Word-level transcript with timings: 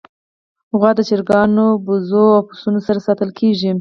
غوا 0.79 0.91
د 0.97 0.99
چرګانو، 1.09 1.67
وزو، 1.87 2.25
او 2.37 2.41
پسونو 2.47 2.79
سره 2.87 2.99
ساتل 3.07 3.29
کېږي. 3.39 3.69